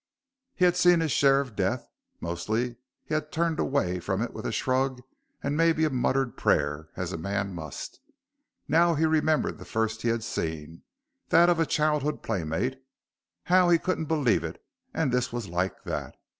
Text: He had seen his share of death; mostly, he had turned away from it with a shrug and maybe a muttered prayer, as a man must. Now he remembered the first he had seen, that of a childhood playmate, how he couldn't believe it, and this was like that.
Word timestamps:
He 0.55 0.65
had 0.65 0.75
seen 0.75 0.99
his 0.99 1.11
share 1.11 1.41
of 1.41 1.55
death; 1.55 1.87
mostly, 2.19 2.77
he 3.05 3.13
had 3.13 3.31
turned 3.31 3.59
away 3.59 3.99
from 3.99 4.23
it 4.23 4.33
with 4.33 4.47
a 4.47 4.51
shrug 4.51 5.03
and 5.43 5.55
maybe 5.55 5.85
a 5.85 5.91
muttered 5.91 6.35
prayer, 6.35 6.89
as 6.97 7.13
a 7.13 7.19
man 7.19 7.53
must. 7.53 7.99
Now 8.67 8.95
he 8.95 9.05
remembered 9.05 9.59
the 9.59 9.63
first 9.63 10.01
he 10.01 10.09
had 10.09 10.23
seen, 10.23 10.81
that 11.29 11.49
of 11.51 11.59
a 11.59 11.67
childhood 11.67 12.23
playmate, 12.23 12.81
how 13.43 13.69
he 13.69 13.77
couldn't 13.77 14.05
believe 14.05 14.43
it, 14.43 14.59
and 14.91 15.11
this 15.11 15.31
was 15.31 15.47
like 15.49 15.83
that. 15.83 16.15